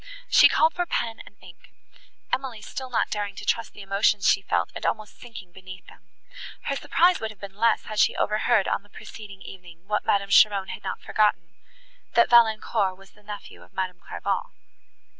[0.27, 1.69] She called for pen and ink;
[2.33, 6.09] Emily still not daring to trust the emotions she felt, and almost sinking beneath them.
[6.63, 10.31] Her surprise would have been less had she overheard, on the preceding evening, what Madame
[10.31, 14.51] Cheron had not forgotten—that Valancourt was the nephew of Madame Clairval.